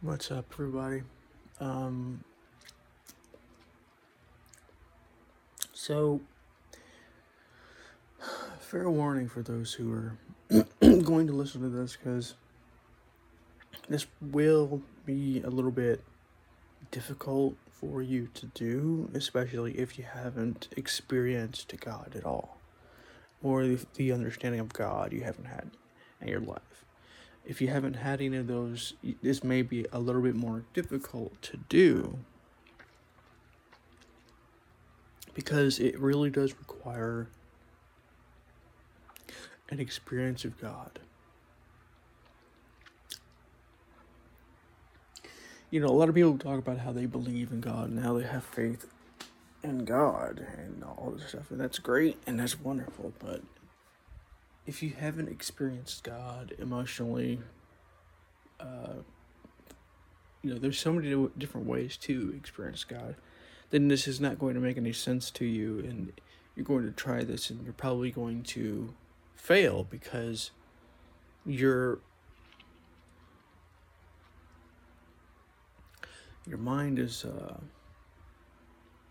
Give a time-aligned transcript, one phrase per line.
[0.00, 1.02] What's up, everybody?
[1.58, 2.22] Um,
[5.72, 6.20] so,
[8.60, 10.16] fair warning for those who are
[10.80, 12.36] going to listen to this because
[13.88, 16.04] this will be a little bit
[16.92, 22.58] difficult for you to do, especially if you haven't experienced God at all
[23.42, 25.72] or the, the understanding of God you haven't had
[26.20, 26.84] in your life
[27.48, 28.92] if you haven't had any of those,
[29.22, 32.18] this may be a little bit more difficult to do
[35.34, 37.26] because it really does require
[39.70, 40.98] an experience of God.
[45.70, 48.18] You know, a lot of people talk about how they believe in God and how
[48.18, 48.86] they have faith
[49.62, 53.40] in God and all this stuff, and that's great and that's wonderful, but
[54.68, 57.40] if you haven't experienced God emotionally,
[58.60, 58.96] uh,
[60.42, 63.16] you know, there's so many different ways to experience God,
[63.70, 66.12] then this is not going to make any sense to you, and
[66.54, 68.92] you're going to try this, and you're probably going to
[69.34, 70.50] fail because
[71.46, 72.00] your
[76.46, 77.56] your mind is uh,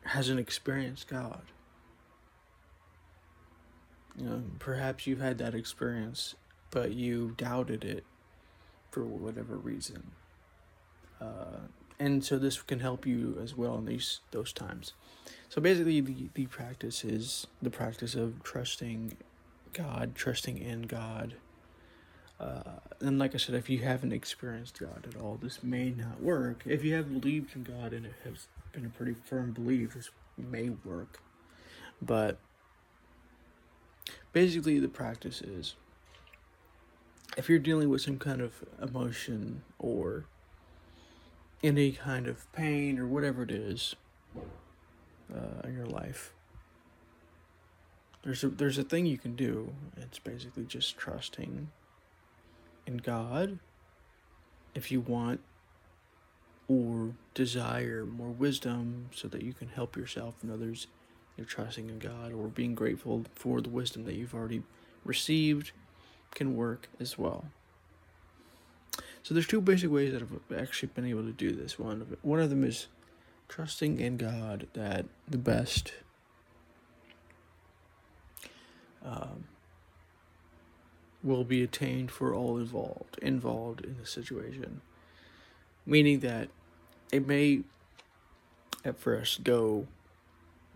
[0.04, 1.42] hasn't experienced God.
[4.18, 6.36] You know, perhaps you've had that experience,
[6.72, 8.04] but you doubted it
[8.90, 10.12] for whatever reason.
[11.22, 11.68] Uh,
[12.00, 14.94] and so this can help you as well in these those times.
[15.50, 19.18] So basically, the, the practice is the practice of trusting
[19.74, 21.36] God, trusting in God.
[22.40, 26.22] Uh, and like I said, if you haven't experienced God at all, this may not
[26.22, 26.64] work.
[26.66, 30.12] If you have believed in God and it has been a pretty firm belief, this
[30.38, 31.20] may work.
[32.00, 32.38] But
[34.34, 35.76] basically the practice is
[37.38, 40.26] if you're dealing with some kind of emotion or
[41.64, 43.96] any kind of pain or whatever it is
[45.34, 46.34] uh, in your life
[48.28, 49.74] there's a there's a thing you can do.
[49.96, 51.70] It's basically just trusting
[52.86, 53.60] in god.
[54.76, 55.40] If you want
[56.68, 60.88] or desire more wisdom so that you can help yourself and others
[61.38, 64.64] you're trusting in God or being grateful for the wisdom that you've already
[65.06, 65.72] received
[66.32, 67.46] can work as well.
[69.24, 71.78] So there's two basic ways that I've actually been able to do this.
[71.78, 72.88] One of one of them is
[73.50, 75.94] trusting in God that the best
[79.04, 79.46] um,
[81.24, 84.82] will be attained for all involved involved in the situation.
[85.86, 86.50] Meaning that
[87.12, 87.64] it may
[88.84, 89.88] at first go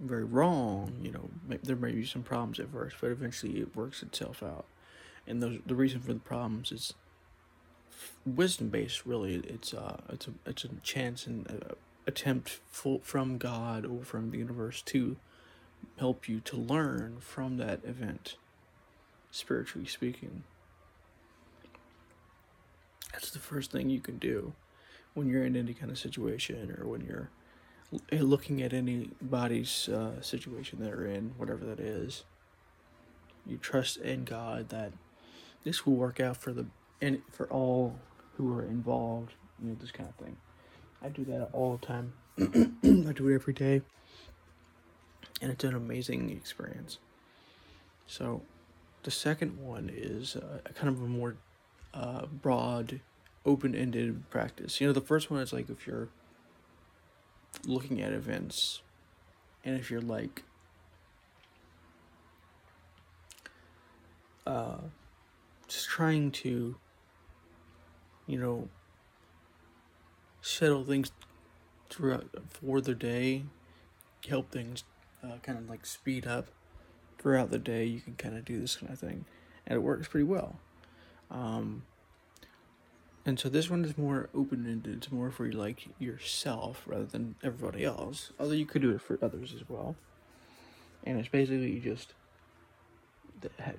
[0.01, 1.29] very wrong, you know,
[1.63, 4.65] there may be some problems at first, but eventually it works itself out.
[5.27, 6.93] And the the reason for the problems is
[8.25, 9.05] wisdom based.
[9.05, 11.75] Really, it's uh, it's a it's a chance and a
[12.07, 15.17] attempt full, from God or from the universe to
[15.97, 18.37] help you to learn from that event,
[19.29, 20.43] spiritually speaking.
[23.11, 24.53] That's the first thing you can do
[25.13, 27.29] when you're in any kind of situation or when you're
[28.11, 32.23] looking at anybody's uh, situation they're in, whatever that is,
[33.45, 34.93] you trust in God that
[35.63, 36.67] this will work out for the
[37.01, 37.99] and for all
[38.37, 39.33] who are involved.
[39.61, 40.37] You know this kind of thing.
[41.03, 42.13] I do that all the time.
[42.39, 43.81] I do it every day,
[45.41, 46.99] and it's an amazing experience.
[48.07, 48.41] So,
[49.03, 51.35] the second one is uh, kind of a more
[51.93, 53.01] uh, broad,
[53.45, 54.79] open-ended practice.
[54.79, 56.09] You know, the first one is like if you're
[57.65, 58.81] looking at events
[59.63, 60.43] and if you're like
[64.47, 64.77] uh
[65.67, 66.75] just trying to
[68.27, 68.67] you know
[70.41, 71.11] settle things
[71.89, 73.43] throughout for the day
[74.27, 74.83] help things
[75.23, 76.47] uh, kind of like speed up
[77.19, 79.25] throughout the day you can kind of do this kind of thing
[79.65, 80.59] and it works pretty well.
[81.29, 81.83] Um,
[83.25, 84.95] and so this one is more open ended.
[84.97, 88.31] It's more for like yourself rather than everybody else.
[88.39, 89.95] Although you could do it for others as well.
[91.03, 92.13] And it's basically just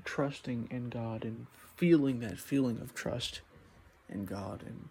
[0.04, 1.46] trusting in God and
[1.76, 3.40] feeling that feeling of trust
[4.08, 4.88] in God and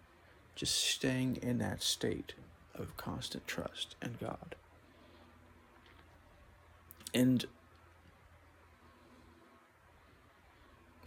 [0.56, 2.34] just staying in that state
[2.76, 4.56] of constant trust in God.
[7.14, 7.46] And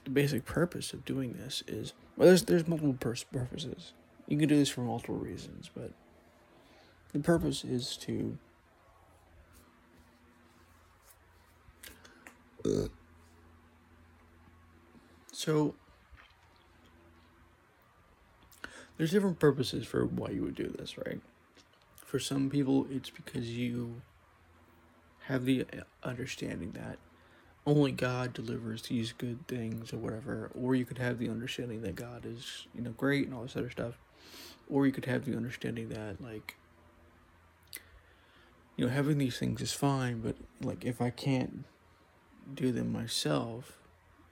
[0.04, 2.94] the basic purpose of doing this is well, there's there's multiple
[3.32, 3.92] purposes.
[4.26, 5.92] You can do this for multiple reasons, but
[7.12, 8.38] the purpose is to
[15.32, 15.74] so
[18.96, 21.20] there's different purposes for why you would do this, right?
[21.96, 24.00] For some people, it's because you
[25.26, 25.66] have the
[26.02, 26.98] understanding that
[27.66, 31.94] only God delivers these good things or whatever, or you could have the understanding that
[31.94, 33.94] God is, you know, great and all this other stuff,
[34.68, 36.56] or you could have the understanding that like
[38.76, 41.64] you know, having these things is fine, but like if I can't
[42.52, 43.78] do them myself,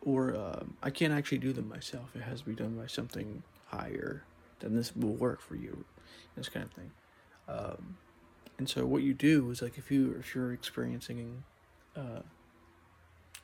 [0.00, 3.42] or um, I can't actually do them myself, it has to be done by something
[3.66, 4.24] higher,
[4.60, 5.84] then this will work for you,
[6.36, 6.90] this kind of thing.
[7.48, 7.96] Um,
[8.58, 11.44] and so what you do is like if you if you're experiencing
[11.96, 12.20] uh,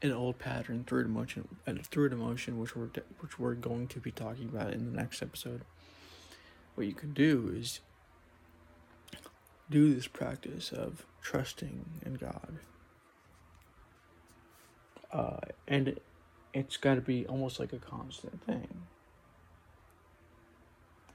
[0.00, 2.90] an old pattern through emotion uh, through emotion, which we're
[3.20, 5.62] which we're going to be talking about in the next episode,
[6.74, 7.80] what you can do is
[9.70, 12.58] do this practice of trusting in God.
[15.12, 15.98] Uh, and
[16.54, 18.86] it's got to be almost like a constant thing.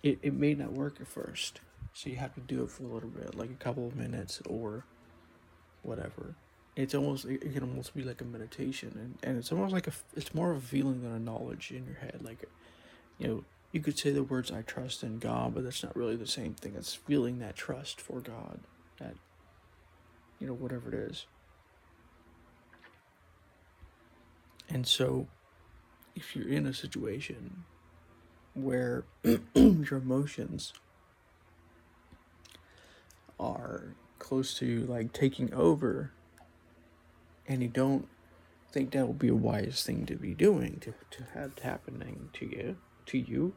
[0.01, 1.61] It, it may not work at first,
[1.93, 4.41] so you have to do it for a little bit, like a couple of minutes
[4.47, 4.83] or
[5.81, 6.35] whatever.
[6.75, 9.91] It's almost it can almost be like a meditation, and, and it's almost like a
[10.15, 12.21] it's more of a feeling than a knowledge in your head.
[12.23, 12.45] Like,
[13.19, 16.15] you know, you could say the words "I trust in God," but that's not really
[16.15, 16.73] the same thing.
[16.75, 18.59] It's feeling that trust for God,
[18.97, 19.13] that
[20.39, 21.27] you know whatever it is.
[24.67, 25.27] And so,
[26.15, 27.65] if you're in a situation
[28.55, 29.03] where
[29.53, 30.73] your emotions
[33.39, 36.11] are close to like taking over
[37.47, 38.07] and you don't
[38.71, 42.45] think that would be a wise thing to be doing to, to have happening to
[42.45, 43.53] you to you.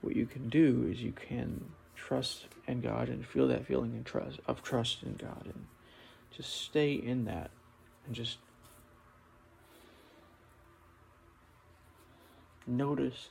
[0.00, 4.06] What you can do is you can trust in God and feel that feeling and
[4.06, 5.66] trust of trust in God and
[6.30, 7.50] just stay in that
[8.06, 8.38] and just
[12.66, 13.30] notice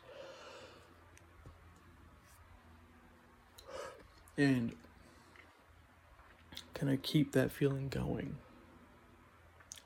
[4.37, 4.73] and
[6.73, 8.35] kind of keep that feeling going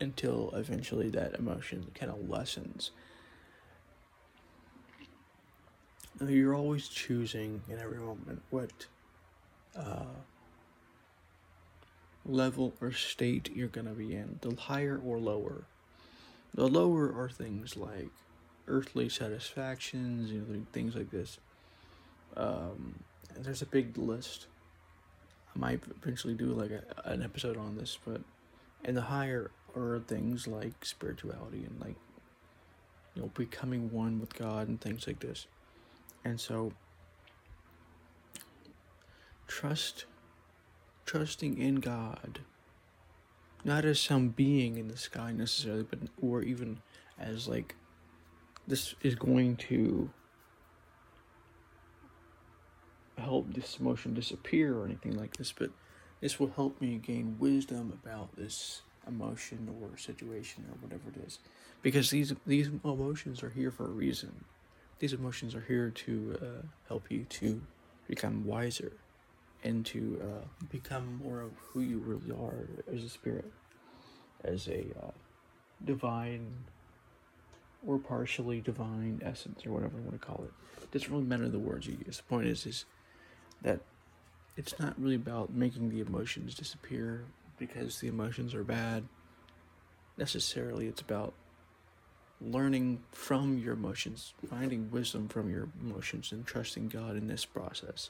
[0.01, 2.91] until eventually that emotion kind of lessens
[6.29, 8.87] you're always choosing in every moment what
[9.75, 10.05] uh,
[12.25, 15.63] level or state you're going to be in, the higher or lower.
[16.53, 18.09] The lower are things like
[18.67, 21.39] earthly satisfactions, you know, things like this.
[22.35, 23.03] Um,
[23.37, 24.47] there's a big list.
[25.55, 28.21] I might eventually do like a, an episode on this, but
[28.83, 31.95] in the higher are things like spirituality and like
[33.15, 35.47] you know becoming one with God and things like this.
[36.23, 36.73] And so
[39.47, 40.05] trust
[41.05, 42.39] trusting in God
[43.63, 46.81] not as some being in the sky necessarily but or even
[47.19, 47.75] as like
[48.67, 50.09] this is going to
[53.17, 55.69] help this emotion disappear or anything like this but
[56.21, 61.39] this will help me gain wisdom about this emotion or situation or whatever it is
[61.81, 64.45] because these these emotions are here for a reason
[65.01, 67.59] these emotions are here to uh, help you to
[68.07, 68.93] become wiser
[69.63, 73.51] and to uh, become more of who you really are as a spirit,
[74.43, 75.11] as a uh,
[75.83, 76.53] divine
[77.85, 80.83] or partially divine essence or whatever you want to call it.
[80.83, 82.17] It doesn't really matter the words you use.
[82.17, 82.85] The point is, is
[83.63, 83.79] that
[84.55, 87.25] it's not really about making the emotions disappear
[87.61, 89.03] because the emotions are bad.
[90.17, 91.35] Necessarily, it's about
[92.41, 98.09] learning from your emotions, finding wisdom from your emotions, and trusting God in this process.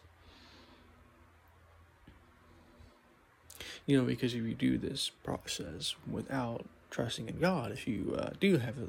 [3.86, 8.30] You know, because if you do this process without trusting in God, if you uh,
[8.40, 8.88] do have a,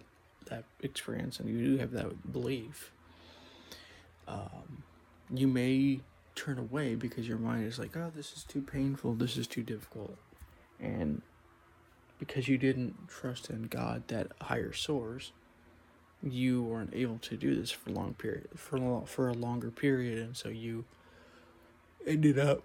[0.48, 2.92] that experience and you do have that belief,
[4.28, 4.84] um,
[5.28, 6.02] you may
[6.36, 9.64] turn away because your mind is like, oh, this is too painful, this is too
[9.64, 10.16] difficult.
[10.82, 11.22] And
[12.18, 15.32] because you didn't trust in God, that higher source,
[16.22, 19.70] you weren't able to do this for a long period for a, for a longer
[19.70, 20.84] period, and so you
[22.06, 22.62] ended up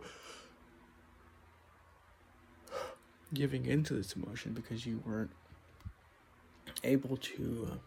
[3.33, 5.31] giving into this emotion because you weren't
[6.83, 7.79] able to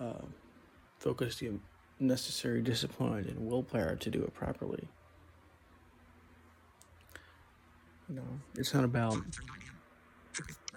[0.00, 0.24] uh,
[0.98, 1.52] focus the
[2.00, 4.88] necessary discipline and willpower to do it properly.
[8.08, 9.18] You know, it's not about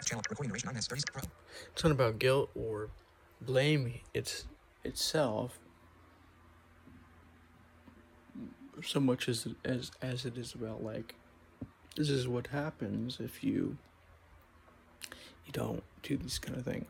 [0.02, 2.90] it's not about guilt or
[3.42, 4.46] blame its
[4.84, 5.60] itself
[8.84, 11.16] so much as as as it is about like
[11.96, 13.78] this is what happens if you
[15.46, 16.86] you don't do this kind of thing.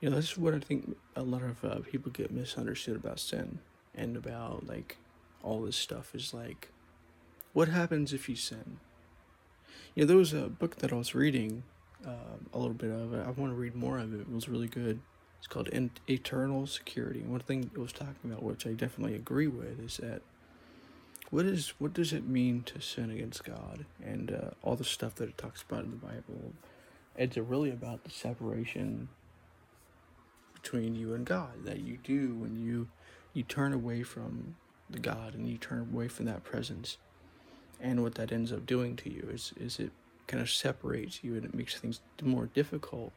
[0.00, 3.18] You know, this is what I think a lot of uh, people get misunderstood about
[3.18, 3.58] sin
[3.94, 4.96] and about like
[5.42, 6.68] all this stuff is like,
[7.52, 8.78] what happens if you sin?
[9.94, 11.64] You know, there was a book that I was reading
[12.06, 13.26] um, a little bit of it.
[13.26, 14.20] I want to read more of it.
[14.20, 15.00] It was really good.
[15.38, 15.68] It's called
[16.08, 17.20] Eternal Security.
[17.20, 20.22] One thing it was talking about, which I definitely agree with, is that
[21.30, 25.14] what is what does it mean to sin against God and uh, all the stuff
[25.16, 26.52] that it talks about in the Bible.
[27.16, 29.08] It's really about the separation
[30.54, 32.88] between you and God that you do when you
[33.32, 34.56] you turn away from
[34.88, 36.96] the God and you turn away from that presence.
[37.80, 39.92] And what that ends up doing to you is is it
[40.28, 43.12] kind of separates you and it makes things more difficult.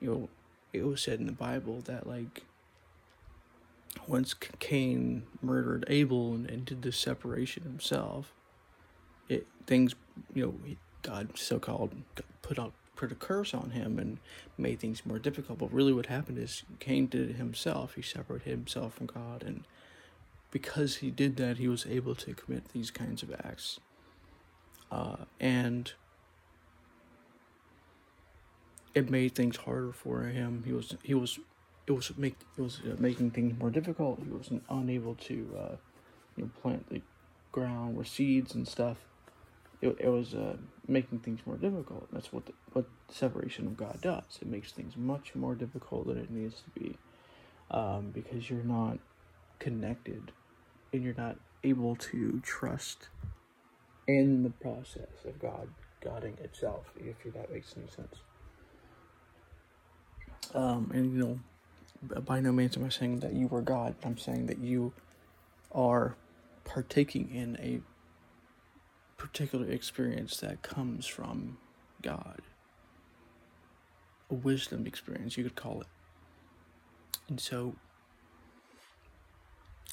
[0.00, 0.28] You know,
[0.72, 2.44] it was said in the Bible that like
[4.06, 8.32] once Cain murdered Abel and, and did the separation himself,
[9.28, 9.94] it things
[10.34, 10.54] you know
[11.02, 11.94] God so called
[12.42, 14.18] put up put a curse on him and
[14.56, 15.58] made things more difficult.
[15.58, 17.94] But really, what happened is Cain did it himself.
[17.94, 19.64] He separated himself from God, and
[20.50, 23.80] because he did that, he was able to commit these kinds of acts.
[24.90, 25.94] Uh, and
[28.94, 30.62] it made things harder for him.
[30.66, 31.38] He was he was
[31.86, 34.20] it was make it was uh, making things more difficult.
[34.24, 35.76] He was unable to uh,
[36.36, 37.02] you know plant the
[37.50, 38.98] ground with seeds and stuff.
[39.80, 40.56] It, it was uh,
[40.86, 42.06] making things more difficult.
[42.12, 44.38] That's what the, what separation of God does.
[44.40, 46.96] It makes things much more difficult than it needs to be,
[47.70, 48.98] um, because you're not
[49.58, 50.30] connected,
[50.92, 53.08] and you're not able to trust
[54.06, 55.68] in the process of God
[56.02, 56.92] Godding itself.
[56.96, 58.22] If that makes any sense.
[60.54, 63.94] Um, and you know, by no means am I saying that you are God.
[64.04, 64.92] I'm saying that you
[65.72, 66.16] are
[66.64, 67.80] partaking in a
[69.16, 71.58] particular experience that comes from
[72.02, 72.40] God.
[74.30, 75.86] A wisdom experience, you could call it.
[77.28, 77.76] And so,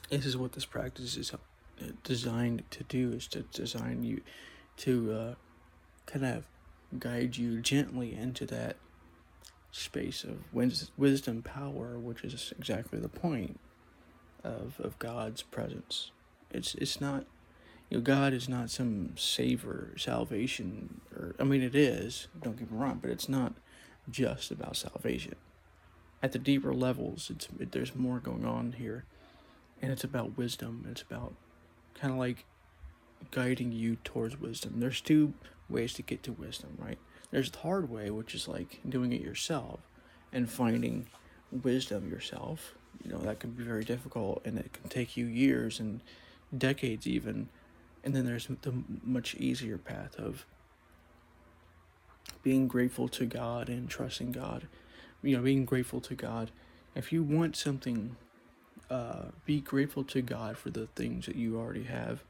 [0.09, 4.21] this is what this practice is uh, designed to do: is to design you
[4.77, 5.33] to uh,
[6.05, 6.45] kind of
[6.97, 8.77] guide you gently into that
[9.71, 10.38] space of
[10.97, 13.59] wisdom power which is exactly the point
[14.43, 16.11] of of God's presence.
[16.51, 17.25] It's it's not
[17.89, 22.71] you know God is not some savior salvation or I mean it is don't get
[22.71, 23.53] me wrong but it's not
[24.09, 25.35] just about salvation.
[26.21, 29.05] At the deeper levels it's it, there's more going on here
[29.81, 31.33] and it's about wisdom it's about
[31.93, 32.45] kind of like
[33.31, 34.79] guiding you towards wisdom.
[34.79, 35.33] There's two
[35.69, 36.97] ways to get to wisdom right
[37.31, 39.79] there's the hard way, which is like doing it yourself
[40.33, 41.07] and finding
[41.51, 42.75] wisdom yourself.
[43.03, 46.01] You know, that can be very difficult and it can take you years and
[46.55, 47.50] decades even.
[48.03, 50.45] And then there's the much easier path of
[52.43, 54.67] being grateful to God and trusting God.
[55.21, 56.51] You know, being grateful to God.
[56.95, 58.15] If you want something,
[58.89, 62.24] uh, be grateful to God for the things that you already have.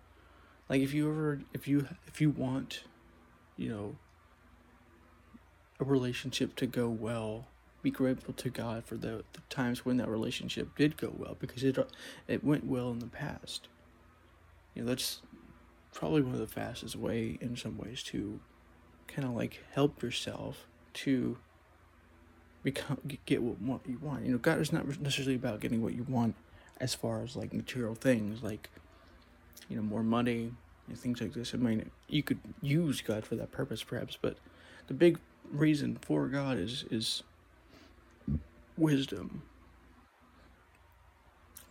[0.68, 2.84] Like if you ever, if you, if you want,
[3.58, 3.96] you know,
[5.80, 7.48] a relationship to go well,
[7.82, 11.64] be grateful to God for the, the times when that relationship did go well because
[11.64, 11.78] it
[12.28, 13.68] it went well in the past.
[14.76, 15.22] You know, that's
[15.94, 18.40] probably one of the fastest way in some ways to
[19.08, 21.38] kind of like help yourself to
[22.64, 24.26] become get what you want.
[24.26, 26.36] You know, God is not necessarily about getting what you want
[26.80, 28.70] as far as like material things like
[29.68, 30.54] you know more money
[30.88, 31.54] and things like this.
[31.54, 34.38] I mean, you could use God for that purpose perhaps, but
[34.88, 35.20] the big
[35.52, 37.24] reason for God is is
[38.78, 39.44] wisdom.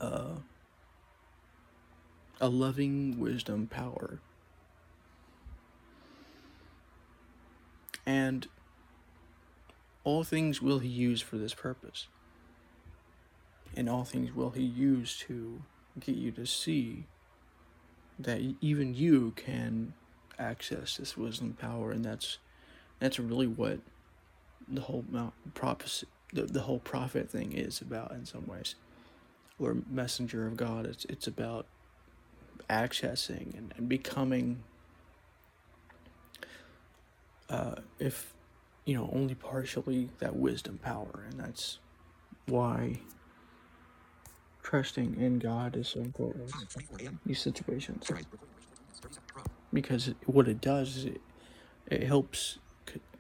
[0.01, 0.37] Uh,
[2.41, 4.21] a loving wisdom power.
[8.07, 8.47] And
[10.05, 12.07] all things will he use for this purpose.
[13.77, 15.63] And all things will he use to
[16.01, 17.07] get you to see
[18.19, 19.95] that even you can
[20.39, 22.39] access this wisdom power and that's
[23.01, 23.79] that's really what
[24.69, 25.05] the whole
[25.55, 28.75] prophecy, the, the whole prophet thing is about in some ways,
[29.59, 30.87] or messenger of God.
[30.87, 31.67] It's it's about
[32.69, 34.63] accessing and, and becoming.
[37.49, 38.35] Uh, if
[38.85, 41.79] you know only partially that wisdom power, and that's
[42.47, 42.99] why
[44.63, 46.51] trusting in God is so important
[47.01, 48.11] in these situations.
[49.73, 51.21] Because what it does is it,
[51.87, 52.59] it helps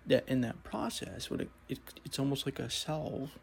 [0.08, 3.38] that in that process, what it, it it's almost like a salve.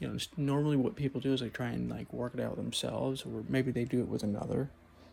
[0.00, 3.24] You know, normally what people do is they try and like work it out themselves,
[3.24, 4.70] or maybe they do it with another.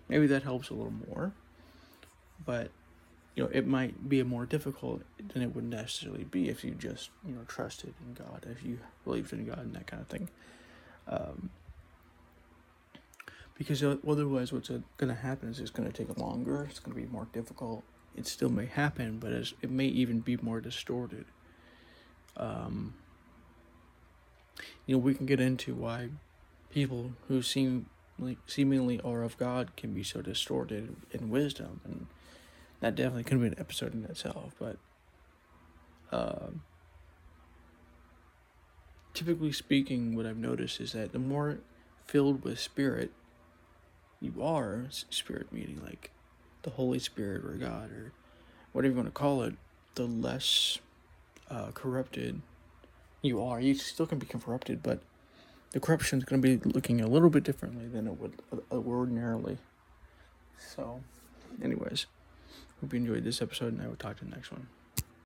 [0.08, 1.34] Maybe that helps a little more,
[2.46, 2.70] but
[3.36, 5.02] you know, it might be more difficult
[5.34, 8.80] than it would necessarily be if you just you know trusted in God, if you
[9.04, 10.30] believed in God and that kind of thing.
[11.08, 11.50] Um,
[13.58, 17.02] because otherwise what's going to happen is it's going to take longer it's going to
[17.02, 17.84] be more difficult
[18.16, 21.26] it still may happen but as it may even be more distorted.
[22.38, 22.94] Um,
[24.86, 26.10] you know we can get into why
[26.70, 27.88] people who seem
[28.20, 32.08] like seemingly are of god can be so distorted in wisdom and
[32.80, 34.78] that definitely could be an episode in itself but
[36.12, 36.48] uh,
[39.14, 41.60] typically speaking what i've noticed is that the more
[42.06, 43.12] filled with spirit
[44.22, 46.12] you are spirit meaning like
[46.66, 48.12] the holy spirit or god or
[48.74, 49.54] whatever you want to call it
[49.96, 50.80] the less
[51.50, 52.42] uh, corrupted
[53.22, 55.00] you are you still can be corrupted but
[55.76, 58.32] the corruption is going to be looking a little bit differently than it would
[58.72, 59.58] ordinarily.
[60.58, 61.02] So
[61.62, 62.06] anyways
[62.82, 64.68] hope you enjoyed this episode and i will talk to the next one